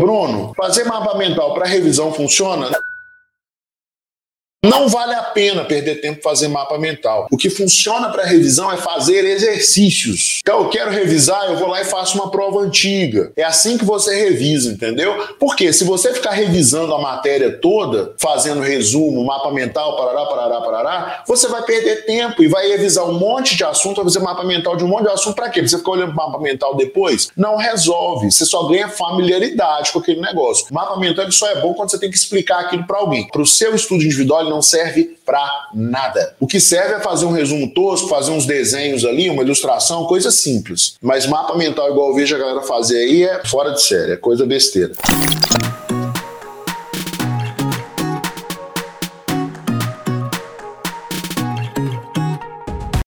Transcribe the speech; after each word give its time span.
Bruno, 0.00 0.52
fazer 0.56 0.84
mapa 0.84 1.18
mental 1.18 1.54
para 1.54 1.66
revisão 1.66 2.12
funciona? 2.12 2.70
Não 4.64 4.88
vale 4.88 5.14
a 5.14 5.22
pena 5.22 5.64
perder 5.64 6.00
tempo 6.00 6.20
fazer 6.20 6.48
mapa 6.48 6.76
mental. 6.78 7.28
O 7.30 7.36
que 7.36 7.48
funciona 7.48 8.08
para 8.08 8.24
revisão 8.24 8.72
é 8.72 8.76
fazer 8.76 9.24
exercícios. 9.24 10.40
Então, 10.42 10.64
eu 10.64 10.68
quero 10.68 10.90
revisar, 10.90 11.44
eu 11.48 11.56
vou 11.56 11.68
lá 11.68 11.80
e 11.80 11.84
faço 11.84 12.18
uma 12.18 12.28
prova 12.28 12.58
antiga. 12.58 13.30
É 13.36 13.44
assim 13.44 13.78
que 13.78 13.84
você 13.84 14.16
revisa, 14.16 14.72
entendeu? 14.72 15.14
Porque 15.38 15.72
se 15.72 15.84
você 15.84 16.12
ficar 16.12 16.32
revisando 16.32 16.92
a 16.92 17.00
matéria 17.00 17.56
toda, 17.56 18.14
fazendo 18.18 18.60
resumo, 18.60 19.24
mapa 19.24 19.52
mental, 19.52 19.96
parará, 19.96 20.26
parará, 20.26 20.60
parará, 20.60 21.24
você 21.24 21.46
vai 21.46 21.62
perder 21.62 22.04
tempo 22.04 22.42
e 22.42 22.48
vai 22.48 22.66
revisar 22.66 23.08
um 23.08 23.16
monte 23.16 23.56
de 23.56 23.62
assunto, 23.62 24.02
vai 24.02 24.06
fazer 24.06 24.18
mapa 24.18 24.42
mental 24.42 24.74
de 24.74 24.82
um 24.82 24.88
monte 24.88 25.04
de 25.04 25.10
assunto 25.10 25.36
para 25.36 25.50
quê? 25.50 25.60
Pra 25.60 25.68
você 25.68 25.78
ficar 25.78 25.92
olhando 25.92 26.16
mapa 26.16 26.40
mental 26.40 26.74
depois? 26.74 27.30
Não 27.36 27.54
resolve. 27.54 28.32
Você 28.32 28.44
só 28.44 28.64
ganha 28.66 28.88
familiaridade 28.88 29.92
com 29.92 30.00
aquele 30.00 30.20
negócio. 30.20 30.66
O 30.68 30.74
mapa 30.74 30.98
mental 30.98 31.30
só 31.30 31.48
é 31.48 31.60
bom 31.60 31.74
quando 31.74 31.92
você 31.92 31.98
tem 32.00 32.10
que 32.10 32.16
explicar 32.16 32.58
aquilo 32.58 32.84
para 32.88 32.98
alguém. 32.98 33.28
Para 33.28 33.42
o 33.42 33.46
seu 33.46 33.72
estudo 33.72 34.02
individual, 34.02 34.47
não 34.48 34.62
serve 34.62 35.18
para 35.24 35.68
nada. 35.74 36.34
O 36.40 36.46
que 36.46 36.60
serve 36.60 36.94
é 36.94 37.00
fazer 37.00 37.26
um 37.26 37.32
resumo 37.32 37.72
tosco, 37.72 38.08
fazer 38.08 38.30
uns 38.30 38.46
desenhos 38.46 39.04
ali, 39.04 39.28
uma 39.28 39.42
ilustração, 39.42 40.06
coisa 40.06 40.30
simples. 40.30 40.96
Mas 41.00 41.26
mapa 41.26 41.56
mental 41.56 41.90
igual 41.90 42.10
eu 42.10 42.14
vejo 42.14 42.34
a 42.34 42.38
galera 42.38 42.62
fazer 42.62 42.98
aí 42.98 43.24
é 43.24 43.44
fora 43.44 43.72
de 43.72 43.82
série, 43.82 44.12
é 44.12 44.16
coisa 44.16 44.46
besteira. 44.46 44.92